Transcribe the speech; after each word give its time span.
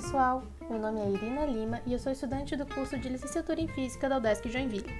pessoal, 0.00 0.42
meu 0.70 0.78
nome 0.78 0.98
é 0.98 1.10
Irina 1.10 1.44
Lima 1.44 1.82
e 1.84 1.92
eu 1.92 1.98
sou 1.98 2.10
estudante 2.10 2.56
do 2.56 2.64
curso 2.64 2.98
de 2.98 3.06
Licenciatura 3.06 3.60
em 3.60 3.68
Física 3.68 4.08
da 4.08 4.16
UDESC 4.16 4.48
Joinville. 4.48 4.90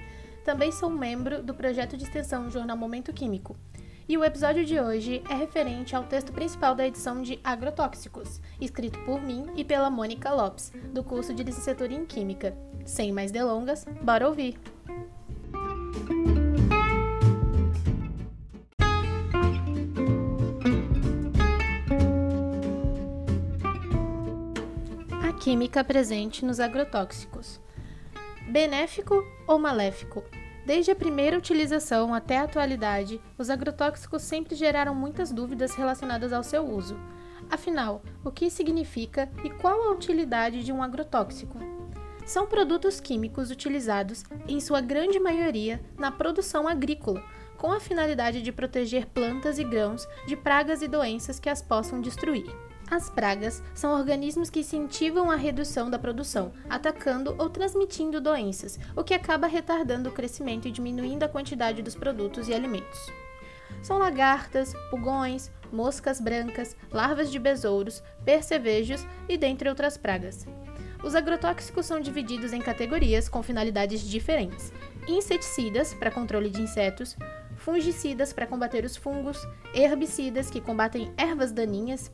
Também 0.45 0.71
sou 0.71 0.91
membro 0.91 1.41
do 1.41 1.55
projeto 1.55 1.97
de 1.97 2.03
extensão 2.03 2.51
Jornal 2.51 2.77
Momento 2.77 3.11
Químico. 3.11 3.57
E 4.07 4.15
o 4.15 4.23
episódio 4.23 4.63
de 4.63 4.79
hoje 4.79 5.23
é 5.27 5.33
referente 5.33 5.95
ao 5.95 6.03
texto 6.03 6.31
principal 6.31 6.75
da 6.75 6.85
edição 6.85 7.23
de 7.23 7.39
Agrotóxicos, 7.43 8.39
escrito 8.59 8.99
por 8.99 9.19
mim 9.19 9.47
e 9.55 9.63
pela 9.63 9.89
Mônica 9.89 10.31
Lopes, 10.31 10.71
do 10.93 11.03
curso 11.03 11.33
de 11.33 11.43
Licenciatura 11.43 11.91
em 11.91 12.05
Química. 12.05 12.55
Sem 12.85 13.11
mais 13.11 13.31
delongas, 13.31 13.85
bora 14.03 14.27
ouvir! 14.27 14.59
Química 25.41 25.83
presente 25.83 26.45
nos 26.45 26.59
agrotóxicos. 26.59 27.59
Benéfico 28.47 29.25
ou 29.47 29.57
maléfico? 29.57 30.23
Desde 30.67 30.91
a 30.91 30.95
primeira 30.95 31.35
utilização 31.35 32.13
até 32.13 32.37
a 32.37 32.43
atualidade, 32.43 33.19
os 33.39 33.49
agrotóxicos 33.49 34.21
sempre 34.21 34.53
geraram 34.53 34.93
muitas 34.93 35.31
dúvidas 35.31 35.73
relacionadas 35.73 36.31
ao 36.31 36.43
seu 36.43 36.63
uso. 36.63 36.95
Afinal, 37.49 38.03
o 38.23 38.29
que 38.29 38.51
significa 38.51 39.31
e 39.43 39.49
qual 39.49 39.81
a 39.81 39.91
utilidade 39.91 40.63
de 40.63 40.71
um 40.71 40.83
agrotóxico? 40.83 41.57
São 42.23 42.45
produtos 42.45 42.99
químicos 42.99 43.49
utilizados, 43.49 44.23
em 44.47 44.59
sua 44.59 44.79
grande 44.79 45.19
maioria, 45.19 45.81
na 45.97 46.11
produção 46.11 46.67
agrícola, 46.67 47.23
com 47.57 47.71
a 47.71 47.79
finalidade 47.79 48.43
de 48.43 48.51
proteger 48.51 49.07
plantas 49.07 49.57
e 49.57 49.63
grãos 49.63 50.07
de 50.27 50.35
pragas 50.35 50.83
e 50.83 50.87
doenças 50.87 51.39
que 51.39 51.49
as 51.49 51.63
possam 51.63 51.99
destruir. 51.99 52.45
As 52.91 53.09
pragas 53.09 53.63
são 53.73 53.97
organismos 53.97 54.49
que 54.49 54.59
incentivam 54.59 55.31
a 55.31 55.37
redução 55.37 55.89
da 55.89 55.97
produção, 55.97 56.51
atacando 56.69 57.33
ou 57.37 57.49
transmitindo 57.49 58.19
doenças, 58.19 58.77
o 58.97 59.01
que 59.01 59.13
acaba 59.13 59.47
retardando 59.47 60.09
o 60.09 60.11
crescimento 60.11 60.67
e 60.67 60.71
diminuindo 60.71 61.23
a 61.23 61.29
quantidade 61.29 61.81
dos 61.81 61.95
produtos 61.95 62.49
e 62.49 62.53
alimentos. 62.53 62.99
São 63.81 63.97
lagartas, 63.97 64.73
pulgões, 64.89 65.49
moscas 65.71 66.19
brancas, 66.19 66.75
larvas 66.91 67.31
de 67.31 67.39
besouros, 67.39 68.03
percevejos 68.25 69.07
e 69.29 69.37
dentre 69.37 69.69
outras 69.69 69.95
pragas. 69.95 70.45
Os 71.01 71.15
agrotóxicos 71.15 71.85
são 71.85 72.01
divididos 72.01 72.51
em 72.51 72.59
categorias 72.59 73.29
com 73.29 73.41
finalidades 73.41 74.01
diferentes: 74.01 74.73
inseticidas 75.07 75.93
para 75.93 76.11
controle 76.11 76.49
de 76.49 76.61
insetos, 76.61 77.15
fungicidas 77.55 78.33
para 78.33 78.45
combater 78.45 78.83
os 78.83 78.97
fungos, 78.97 79.37
herbicidas 79.73 80.49
que 80.49 80.59
combatem 80.59 81.13
ervas 81.15 81.53
daninhas, 81.53 82.11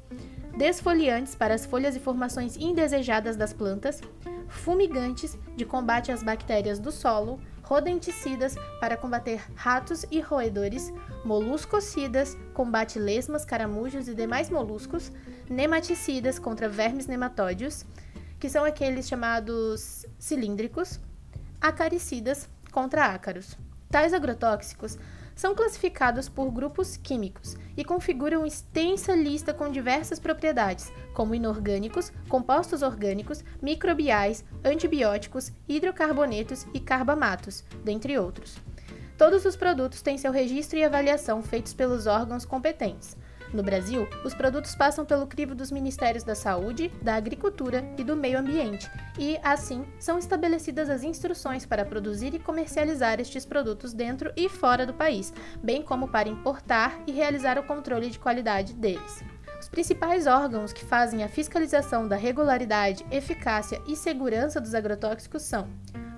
desfoliantes 0.57 1.35
para 1.35 1.53
as 1.53 1.65
folhas 1.65 1.95
e 1.95 1.99
formações 1.99 2.57
indesejadas 2.57 3.37
das 3.37 3.53
plantas, 3.53 4.01
fumigantes 4.47 5.37
de 5.55 5.63
combate 5.65 6.11
às 6.11 6.23
bactérias 6.23 6.79
do 6.79 6.91
solo, 6.91 7.39
rodenticidas 7.61 8.55
para 8.79 8.97
combater 8.97 9.41
ratos 9.55 10.05
e 10.09 10.19
roedores, 10.19 10.91
moluscocidas, 11.23 12.35
combate 12.53 12.97
lesmas, 12.97 13.45
caramujos 13.45 14.07
e 14.07 14.15
demais 14.15 14.49
moluscos, 14.49 15.11
nematicidas 15.49 16.39
contra 16.39 16.67
vermes 16.67 17.05
nematódios, 17.05 17.85
que 18.39 18.49
são 18.49 18.63
aqueles 18.63 19.07
chamados 19.07 20.05
cilíndricos, 20.17 20.99
acaricidas 21.61 22.49
contra 22.71 23.05
ácaros. 23.05 23.57
Tais 23.91 24.13
agrotóxicos 24.13 24.97
são 25.37 25.53
classificados 25.53 26.27
por 26.27 26.49
grupos 26.49 26.97
químicos 26.97 27.55
e 27.77 27.85
configuram 27.85 28.43
extensa 28.43 29.15
lista 29.15 29.53
com 29.53 29.71
diversas 29.71 30.19
propriedades, 30.19 30.91
como 31.13 31.35
inorgânicos, 31.35 32.11
compostos 32.27 32.81
orgânicos, 32.81 33.43
microbiais, 33.61 34.43
antibióticos, 34.65 35.51
hidrocarbonetos 35.69 36.65
e 36.73 36.79
carbamatos, 36.79 37.63
dentre 37.85 38.17
outros. 38.17 38.57
Todos 39.15 39.45
os 39.45 39.55
produtos 39.55 40.01
têm 40.01 40.17
seu 40.17 40.31
registro 40.31 40.79
e 40.79 40.83
avaliação 40.83 41.43
feitos 41.43 41.73
pelos 41.73 42.07
órgãos 42.07 42.43
competentes. 42.43 43.15
No 43.53 43.63
Brasil, 43.63 44.07
os 44.25 44.33
produtos 44.33 44.75
passam 44.75 45.05
pelo 45.05 45.25
crivo 45.25 45.55
dos 45.55 45.71
Ministérios 45.71 46.23
da 46.23 46.35
Saúde, 46.35 46.91
da 47.01 47.15
Agricultura 47.15 47.83
e 47.97 48.03
do 48.03 48.15
Meio 48.15 48.39
Ambiente, 48.39 48.89
e, 49.17 49.39
assim, 49.41 49.85
são 49.99 50.17
estabelecidas 50.17 50.89
as 50.89 51.03
instruções 51.03 51.65
para 51.65 51.85
produzir 51.85 52.33
e 52.33 52.39
comercializar 52.39 53.19
estes 53.19 53.45
produtos 53.45 53.93
dentro 53.93 54.31
e 54.35 54.49
fora 54.49 54.85
do 54.85 54.93
país, 54.93 55.33
bem 55.63 55.81
como 55.81 56.07
para 56.09 56.29
importar 56.29 57.01
e 57.07 57.11
realizar 57.11 57.57
o 57.57 57.63
controle 57.63 58.09
de 58.09 58.19
qualidade 58.19 58.73
deles. 58.73 59.23
Os 59.59 59.67
principais 59.67 60.27
órgãos 60.27 60.71
que 60.71 60.85
fazem 60.85 61.23
a 61.23 61.29
fiscalização 61.29 62.07
da 62.07 62.15
regularidade, 62.15 63.05
eficácia 63.09 63.81
e 63.87 63.95
segurança 63.95 64.61
dos 64.61 64.75
agrotóxicos 64.75 65.41
são 65.41 65.67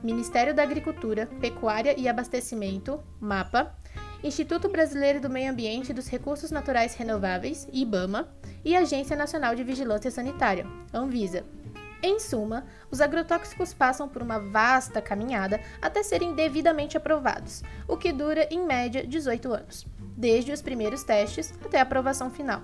Ministério 0.04 0.54
da 0.54 0.64
Agricultura, 0.64 1.28
Pecuária 1.42 1.94
e 1.98 2.08
Abastecimento, 2.08 3.02
MAPA, 3.20 3.76
Instituto 4.22 4.68
Brasileiro 4.68 5.22
do 5.22 5.30
Meio 5.30 5.50
Ambiente 5.50 5.92
e 5.92 5.94
dos 5.94 6.08
Recursos 6.08 6.52
Naturais 6.52 6.94
Renováveis, 6.94 7.68
IBAMA, 7.72 8.28
e 8.66 8.76
Agência 8.76 9.16
Nacional 9.16 9.56
de 9.56 9.64
Vigilância 9.64 10.12
Sanitária, 10.12 10.68
Anvisa. 10.94 11.46
Em 12.04 12.20
suma, 12.20 12.66
os 12.92 13.00
agrotóxicos 13.00 13.74
passam 13.74 14.10
por 14.10 14.22
uma 14.22 14.40
vasta 14.40 15.02
caminhada 15.02 15.62
até 15.82 16.04
serem 16.04 16.34
devidamente 16.34 16.98
aprovados, 16.98 17.64
o 17.88 17.96
que 17.96 18.12
dura 18.12 18.48
em 18.52 18.66
média 18.66 19.08
18 19.08 19.54
anos, 19.54 19.86
desde 20.18 20.52
os 20.52 20.62
primeiros 20.62 21.04
testes 21.04 21.54
até 21.64 21.80
a 21.80 21.84
aprovação 21.84 22.30
final. 22.30 22.62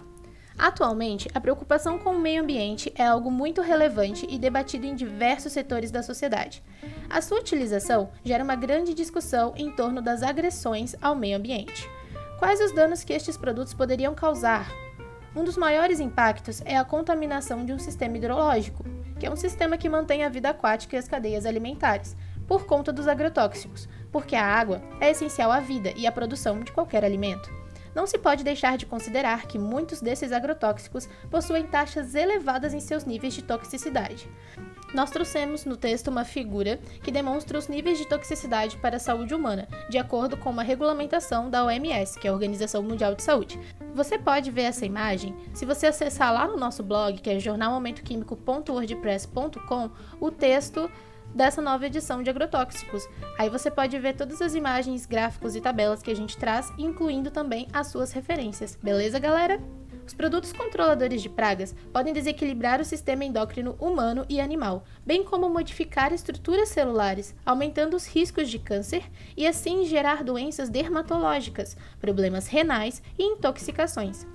Atualmente, 0.57 1.29
a 1.33 1.41
preocupação 1.41 1.99
com 1.99 2.11
o 2.11 2.19
meio 2.19 2.41
ambiente 2.41 2.91
é 2.95 3.05
algo 3.05 3.29
muito 3.29 3.61
relevante 3.61 4.25
e 4.29 4.39
debatido 4.39 4.85
em 4.85 4.95
diversos 4.95 5.51
setores 5.51 5.91
da 5.91 6.01
sociedade. 6.01 6.63
A 7.09 7.21
sua 7.21 7.39
utilização 7.39 8.09
gera 8.23 8.43
uma 8.43 8.55
grande 8.55 8.93
discussão 8.93 9.53
em 9.57 9.69
torno 9.69 10.01
das 10.01 10.23
agressões 10.23 10.95
ao 11.01 11.13
meio 11.13 11.37
ambiente. 11.37 11.89
Quais 12.39 12.61
os 12.61 12.71
danos 12.71 13.03
que 13.03 13.11
estes 13.11 13.35
produtos 13.35 13.73
poderiam 13.73 14.15
causar? 14.15 14.71
Um 15.35 15.43
dos 15.43 15.57
maiores 15.57 15.99
impactos 15.99 16.61
é 16.63 16.77
a 16.77 16.85
contaminação 16.85 17.65
de 17.65 17.73
um 17.73 17.79
sistema 17.79 18.15
hidrológico, 18.15 18.85
que 19.19 19.25
é 19.25 19.31
um 19.31 19.35
sistema 19.35 19.77
que 19.77 19.89
mantém 19.89 20.23
a 20.23 20.29
vida 20.29 20.49
aquática 20.49 20.95
e 20.95 20.99
as 20.99 21.07
cadeias 21.07 21.45
alimentares, 21.45 22.15
por 22.47 22.65
conta 22.65 22.93
dos 22.93 23.09
agrotóxicos, 23.09 23.89
porque 24.09 24.35
a 24.37 24.45
água 24.45 24.81
é 25.01 25.11
essencial 25.11 25.51
à 25.51 25.59
vida 25.59 25.91
e 25.97 26.07
à 26.07 26.11
produção 26.13 26.61
de 26.61 26.71
qualquer 26.71 27.03
alimento 27.03 27.64
não 27.95 28.05
se 28.05 28.17
pode 28.17 28.43
deixar 28.43 28.77
de 28.77 28.85
considerar 28.85 29.47
que 29.47 29.57
muitos 29.57 30.01
desses 30.01 30.33
agrotóxicos 30.33 31.07
possuem 31.31 31.65
taxas 31.65 32.13
elevadas 32.13 32.73
em 32.73 32.81
seus 32.81 33.05
níveis 33.05 33.33
de 33.33 33.41
toxicidade. 33.41 34.29
Nós 34.93 35.09
trouxemos 35.09 35.65
no 35.65 35.75
texto 35.75 36.09
uma 36.09 36.23
figura 36.23 36.79
que 37.03 37.11
demonstra 37.11 37.57
os 37.57 37.67
níveis 37.67 37.97
de 37.97 38.07
toxicidade 38.07 38.77
para 38.77 38.97
a 38.97 38.99
saúde 38.99 39.33
humana, 39.33 39.67
de 39.89 39.97
acordo 39.97 40.37
com 40.37 40.49
uma 40.49 40.63
regulamentação 40.63 41.49
da 41.49 41.65
OMS, 41.65 42.17
que 42.19 42.27
é 42.27 42.29
a 42.29 42.33
Organização 42.33 42.83
Mundial 42.83 43.15
de 43.15 43.23
Saúde. 43.23 43.59
Você 43.93 44.17
pode 44.17 44.51
ver 44.51 44.63
essa 44.63 44.85
imagem 44.85 45.35
se 45.53 45.65
você 45.65 45.87
acessar 45.87 46.33
lá 46.33 46.47
no 46.47 46.57
nosso 46.57 46.83
blog, 46.83 47.19
que 47.19 47.29
é 47.29 47.39
jornalmomentoquímico.wordpress.com, 47.39 49.89
o 50.19 50.31
texto 50.31 50.89
dessa 51.35 51.61
nova 51.61 51.85
edição 51.85 52.23
de 52.23 52.29
agrotóxicos. 52.29 53.07
Aí 53.37 53.49
você 53.49 53.69
pode 53.69 53.99
ver 53.99 54.15
todas 54.15 54.41
as 54.41 54.55
imagens, 54.55 55.05
gráficos 55.05 55.55
e 55.55 55.61
tabelas 55.61 56.01
que 56.01 56.09
a 56.09 56.15
gente 56.15 56.37
traz, 56.37 56.71
incluindo 56.77 57.29
também 57.29 57.67
as 57.73 57.87
suas 57.87 58.13
referências. 58.13 58.79
Beleza, 58.81 59.19
galera? 59.19 59.61
Os 60.07 60.13
produtos 60.13 60.53
controladores 60.53 61.21
de 61.21 61.29
pragas 61.29 61.75
podem 61.91 62.13
desequilibrar 62.13 62.79
o 62.79 62.85
sistema 62.85 63.25
endócrino 63.25 63.75
humano 63.79 64.23
e 64.29 64.39
animal, 64.39 64.83
bem 65.03 65.23
como 65.23 65.49
modificar 65.49 66.13
estruturas 66.13 66.69
celulares, 66.69 67.35
aumentando 67.43 67.95
os 67.95 68.05
riscos 68.05 68.49
de 68.49 68.59
câncer 68.59 69.03
e 69.35 69.47
assim 69.47 69.83
gerar 69.83 70.23
doenças 70.23 70.69
dermatológicas, 70.69 71.75
problemas 71.99 72.47
renais 72.47 73.01
e 73.17 73.23
intoxicações. 73.23 74.27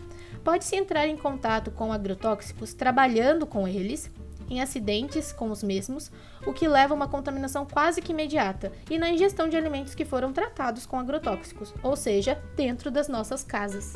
Pode-se 0.42 0.74
entrar 0.74 1.06
em 1.06 1.16
contato 1.16 1.70
com 1.70 1.92
agrotóxicos 1.92 2.74
trabalhando 2.74 3.46
com 3.46 3.68
eles, 3.68 4.10
em 4.50 4.60
acidentes 4.60 5.32
com 5.32 5.50
os 5.50 5.62
mesmos, 5.62 6.10
o 6.44 6.52
que 6.52 6.68
leva 6.68 6.92
a 6.92 6.96
uma 6.96 7.08
contaminação 7.08 7.64
quase 7.64 8.02
que 8.02 8.12
imediata, 8.12 8.72
e 8.90 8.98
na 8.98 9.08
ingestão 9.08 9.48
de 9.48 9.56
alimentos 9.56 9.94
que 9.94 10.04
foram 10.04 10.32
tratados 10.32 10.84
com 10.84 10.98
agrotóxicos, 10.98 11.72
ou 11.82 11.96
seja, 11.96 12.42
dentro 12.56 12.90
das 12.90 13.08
nossas 13.08 13.44
casas. 13.44 13.94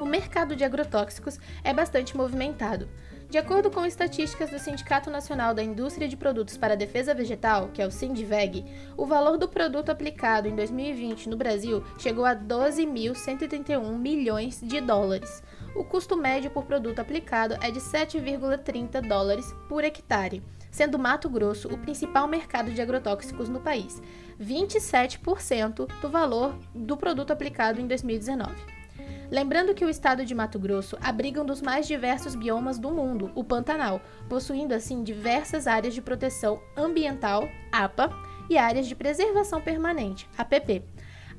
O 0.00 0.04
mercado 0.04 0.56
de 0.56 0.64
agrotóxicos 0.64 1.38
é 1.62 1.72
bastante 1.72 2.16
movimentado. 2.16 2.88
De 3.34 3.38
acordo 3.38 3.68
com 3.68 3.84
estatísticas 3.84 4.48
do 4.50 4.60
Sindicato 4.60 5.10
Nacional 5.10 5.52
da 5.52 5.60
Indústria 5.60 6.06
de 6.06 6.16
Produtos 6.16 6.56
para 6.56 6.74
a 6.74 6.76
Defesa 6.76 7.12
Vegetal, 7.12 7.68
que 7.74 7.82
é 7.82 7.86
o 7.86 7.90
Sindveg, 7.90 8.64
o 8.96 9.04
valor 9.06 9.36
do 9.36 9.48
produto 9.48 9.90
aplicado 9.90 10.46
em 10.46 10.54
2020 10.54 11.28
no 11.28 11.36
Brasil 11.36 11.82
chegou 11.98 12.24
a 12.24 12.36
12.131 12.36 13.98
milhões 13.98 14.60
de 14.62 14.80
dólares, 14.80 15.42
o 15.74 15.82
custo 15.82 16.16
médio 16.16 16.48
por 16.48 16.64
produto 16.64 17.00
aplicado 17.00 17.54
é 17.60 17.72
de 17.72 17.80
7,30 17.80 19.00
dólares 19.00 19.52
por 19.68 19.82
hectare, 19.82 20.40
sendo 20.70 20.96
Mato 20.96 21.28
Grosso 21.28 21.66
o 21.66 21.78
principal 21.78 22.28
mercado 22.28 22.70
de 22.70 22.80
agrotóxicos 22.80 23.48
no 23.48 23.58
país, 23.58 24.00
27% 24.40 25.88
do 26.00 26.08
valor 26.08 26.56
do 26.72 26.96
produto 26.96 27.32
aplicado 27.32 27.80
em 27.80 27.88
2019. 27.88 28.83
Lembrando 29.30 29.74
que 29.74 29.84
o 29.84 29.88
estado 29.88 30.24
de 30.24 30.34
Mato 30.34 30.58
Grosso 30.58 30.96
abriga 31.00 31.42
um 31.42 31.46
dos 31.46 31.62
mais 31.62 31.86
diversos 31.86 32.34
biomas 32.34 32.78
do 32.78 32.90
mundo, 32.90 33.30
o 33.34 33.42
Pantanal, 33.42 34.00
possuindo 34.28 34.74
assim 34.74 35.02
diversas 35.02 35.66
áreas 35.66 35.94
de 35.94 36.02
proteção 36.02 36.60
ambiental, 36.76 37.48
APA, 37.72 38.10
e 38.48 38.58
áreas 38.58 38.86
de 38.86 38.94
preservação 38.94 39.60
permanente, 39.60 40.28
APP. 40.36 40.84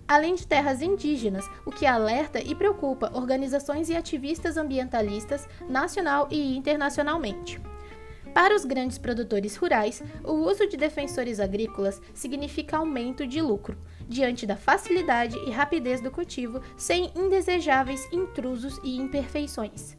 Além 0.08 0.36
de 0.36 0.46
terras 0.46 0.82
indígenas, 0.82 1.50
o 1.66 1.72
que 1.72 1.86
alerta 1.86 2.40
e 2.40 2.54
preocupa 2.54 3.12
organizações 3.14 3.90
e 3.90 3.96
ativistas 3.96 4.56
ambientalistas 4.58 5.48
nacional 5.68 6.28
e 6.30 6.56
internacionalmente. 6.56 7.60
Para 8.36 8.54
os 8.54 8.66
grandes 8.66 8.98
produtores 8.98 9.56
rurais, 9.56 10.04
o 10.22 10.34
uso 10.34 10.68
de 10.68 10.76
defensores 10.76 11.40
agrícolas 11.40 12.02
significa 12.14 12.76
aumento 12.76 13.26
de 13.26 13.42
lucro, 13.42 13.78
diante 14.10 14.46
da 14.46 14.58
facilidade 14.58 15.38
e 15.48 15.52
rapidez 15.52 16.02
do 16.02 16.12
cultivo, 16.12 16.60
sem 16.76 17.14
indesejáveis 17.16 18.06
intrusos 18.12 18.78
e 18.84 18.98
imperfeições. 18.98 19.98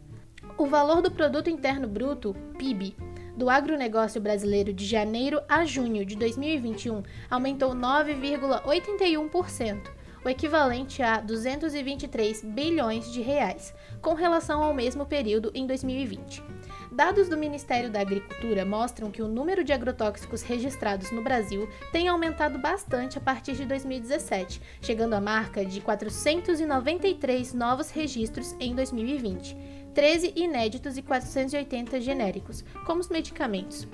O 0.59 0.67
valor 0.67 1.01
do 1.01 1.11
produto 1.11 1.49
interno 1.49 1.89
bruto, 1.89 2.37
PIB, 2.59 2.95
do 3.35 3.49
agronegócio 3.49 4.21
brasileiro 4.21 4.71
de 4.71 4.85
janeiro 4.85 5.41
a 5.49 5.65
junho 5.65 6.05
de 6.05 6.15
2021 6.15 7.03
aumentou 7.31 7.75
9,81%, 7.75 9.81
o 10.23 10.29
equivalente 10.29 11.03
a 11.03 11.23
223 11.23 12.45
bilhões 12.45 13.11
de 13.11 13.23
reais, 13.23 13.75
com 14.03 14.13
relação 14.13 14.63
ao 14.63 14.75
mesmo 14.75 15.07
período 15.07 15.51
em 15.55 15.67
2020. 15.67 16.56
Dados 16.97 17.29
do 17.29 17.37
Ministério 17.37 17.91
da 17.91 18.01
Agricultura 18.01 18.65
mostram 18.65 19.11
que 19.11 19.21
o 19.21 19.29
número 19.29 19.63
de 19.63 19.71
agrotóxicos 19.71 20.41
registrados 20.41 21.11
no 21.11 21.23
Brasil 21.23 21.69
tem 21.93 22.09
aumentado 22.09 22.59
bastante 22.59 23.19
a 23.19 23.21
partir 23.21 23.53
de 23.53 23.67
2017, 23.67 24.63
chegando 24.81 25.13
à 25.13 25.21
marca 25.21 25.63
de 25.63 25.79
493 25.83 27.53
novos 27.53 27.91
registros 27.91 28.57
em 28.59 28.75
2020, 28.75 29.55
13 29.93 30.33
inéditos 30.37 30.97
e 30.97 31.03
480 31.03 32.01
genéricos, 32.01 32.65
como 32.87 33.03
os 33.03 33.11
medicamentos. 33.11 33.87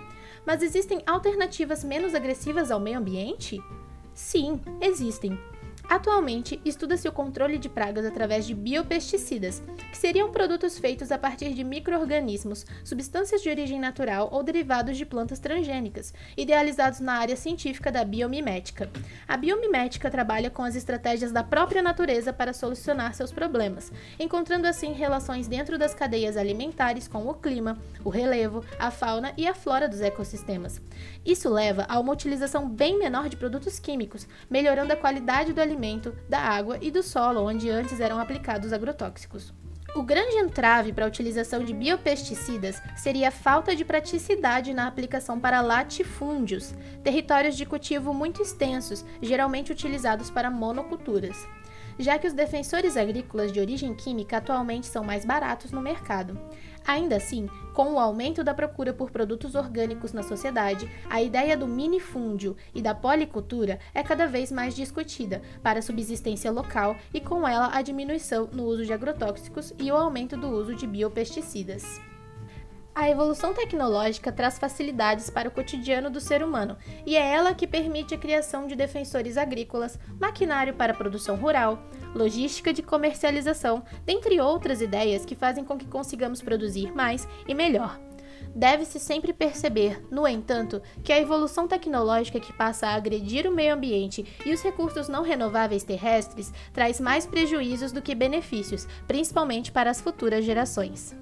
Mas 0.46 0.62
existem 0.62 1.02
alternativas 1.04 1.82
menos 1.82 2.14
agressivas 2.14 2.70
ao 2.70 2.78
meio 2.78 2.98
ambiente? 2.98 3.58
Sim, 4.14 4.60
existem. 4.80 5.36
Atualmente, 5.92 6.58
estuda-se 6.64 7.06
o 7.06 7.12
controle 7.12 7.58
de 7.58 7.68
pragas 7.68 8.06
através 8.06 8.46
de 8.46 8.54
biopesticidas, 8.54 9.62
que 9.90 9.98
seriam 9.98 10.32
produtos 10.32 10.78
feitos 10.78 11.12
a 11.12 11.18
partir 11.18 11.52
de 11.52 11.62
microorganismos, 11.62 12.64
substâncias 12.82 13.42
de 13.42 13.50
origem 13.50 13.78
natural 13.78 14.30
ou 14.32 14.42
derivados 14.42 14.96
de 14.96 15.04
plantas 15.04 15.38
transgênicas, 15.38 16.14
idealizados 16.34 16.98
na 16.98 17.12
área 17.18 17.36
científica 17.36 17.92
da 17.92 18.06
biomimética. 18.06 18.88
A 19.28 19.36
biomimética 19.36 20.10
trabalha 20.10 20.48
com 20.48 20.62
as 20.62 20.76
estratégias 20.76 21.30
da 21.30 21.44
própria 21.44 21.82
natureza 21.82 22.32
para 22.32 22.54
solucionar 22.54 23.12
seus 23.12 23.30
problemas, 23.30 23.92
encontrando 24.18 24.66
assim 24.66 24.94
relações 24.94 25.46
dentro 25.46 25.76
das 25.76 25.94
cadeias 25.94 26.38
alimentares 26.38 27.06
com 27.06 27.28
o 27.28 27.34
clima, 27.34 27.76
o 28.02 28.08
relevo, 28.08 28.64
a 28.78 28.90
fauna 28.90 29.34
e 29.36 29.46
a 29.46 29.52
flora 29.52 29.90
dos 29.90 30.00
ecossistemas. 30.00 30.80
Isso 31.22 31.50
leva 31.50 31.84
a 31.86 32.00
uma 32.00 32.14
utilização 32.14 32.66
bem 32.66 32.98
menor 32.98 33.28
de 33.28 33.36
produtos 33.36 33.78
químicos, 33.78 34.26
melhorando 34.48 34.94
a 34.94 34.96
qualidade 34.96 35.52
do 35.52 35.60
alimento 35.60 35.81
da 36.28 36.38
água 36.38 36.78
e 36.80 36.90
do 36.90 37.02
solo 37.02 37.42
onde 37.42 37.68
antes 37.68 38.00
eram 38.00 38.18
aplicados 38.20 38.72
agrotóxicos. 38.72 39.52
O 39.94 40.02
grande 40.02 40.36
entrave 40.36 40.92
para 40.92 41.04
a 41.04 41.08
utilização 41.08 41.62
de 41.62 41.74
biopesticidas 41.74 42.80
seria 42.96 43.28
a 43.28 43.32
falta 43.32 43.76
de 43.76 43.84
praticidade 43.84 44.72
na 44.72 44.86
aplicação 44.86 45.38
para 45.38 45.60
latifúndios, 45.60 46.74
territórios 47.04 47.56
de 47.56 47.66
cultivo 47.66 48.14
muito 48.14 48.40
extensos, 48.40 49.04
geralmente 49.20 49.70
utilizados 49.70 50.30
para 50.30 50.50
monoculturas 50.50 51.46
já 52.02 52.18
que 52.18 52.26
os 52.26 52.32
defensores 52.32 52.96
agrícolas 52.96 53.52
de 53.52 53.60
origem 53.60 53.94
química 53.94 54.38
atualmente 54.38 54.86
são 54.86 55.04
mais 55.04 55.24
baratos 55.24 55.70
no 55.70 55.80
mercado. 55.80 56.38
Ainda 56.86 57.16
assim, 57.16 57.48
com 57.72 57.94
o 57.94 57.98
aumento 57.98 58.42
da 58.42 58.52
procura 58.52 58.92
por 58.92 59.10
produtos 59.10 59.54
orgânicos 59.54 60.12
na 60.12 60.22
sociedade, 60.22 60.90
a 61.08 61.22
ideia 61.22 61.56
do 61.56 61.68
minifúndio 61.68 62.56
e 62.74 62.82
da 62.82 62.94
policultura 62.94 63.78
é 63.94 64.02
cada 64.02 64.26
vez 64.26 64.50
mais 64.50 64.74
discutida 64.74 65.40
para 65.62 65.78
a 65.78 65.82
subsistência 65.82 66.50
local 66.50 66.96
e 67.14 67.20
com 67.20 67.46
ela 67.46 67.70
a 67.72 67.82
diminuição 67.82 68.48
no 68.52 68.64
uso 68.64 68.84
de 68.84 68.92
agrotóxicos 68.92 69.72
e 69.78 69.90
o 69.92 69.96
aumento 69.96 70.36
do 70.36 70.48
uso 70.48 70.74
de 70.74 70.86
biopesticidas. 70.86 72.11
A 72.94 73.08
evolução 73.08 73.54
tecnológica 73.54 74.30
traz 74.30 74.58
facilidades 74.58 75.30
para 75.30 75.48
o 75.48 75.50
cotidiano 75.50 76.10
do 76.10 76.20
ser 76.20 76.42
humano 76.42 76.76
e 77.06 77.16
é 77.16 77.26
ela 77.26 77.54
que 77.54 77.66
permite 77.66 78.14
a 78.14 78.18
criação 78.18 78.66
de 78.66 78.76
defensores 78.76 79.38
agrícolas, 79.38 79.98
maquinário 80.20 80.74
para 80.74 80.92
produção 80.92 81.36
rural, 81.36 81.82
logística 82.14 82.70
de 82.70 82.82
comercialização, 82.82 83.82
dentre 84.04 84.38
outras 84.42 84.82
ideias 84.82 85.24
que 85.24 85.34
fazem 85.34 85.64
com 85.64 85.78
que 85.78 85.86
consigamos 85.86 86.42
produzir 86.42 86.94
mais 86.94 87.26
e 87.48 87.54
melhor. 87.54 87.98
Deve-se 88.54 89.00
sempre 89.00 89.32
perceber, 89.32 90.06
no 90.10 90.28
entanto, 90.28 90.82
que 91.02 91.14
a 91.14 91.18
evolução 91.18 91.66
tecnológica 91.66 92.38
que 92.38 92.52
passa 92.52 92.88
a 92.88 92.94
agredir 92.94 93.46
o 93.46 93.54
meio 93.54 93.72
ambiente 93.72 94.26
e 94.44 94.52
os 94.52 94.60
recursos 94.60 95.08
não 95.08 95.22
renováveis 95.22 95.82
terrestres 95.82 96.52
traz 96.74 97.00
mais 97.00 97.24
prejuízos 97.24 97.90
do 97.90 98.02
que 98.02 98.14
benefícios, 98.14 98.86
principalmente 99.08 99.72
para 99.72 99.90
as 99.90 100.02
futuras 100.02 100.44
gerações. 100.44 101.16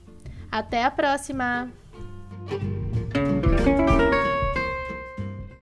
Até 0.52 0.83
a 0.83 0.92
próxima! 0.92 1.71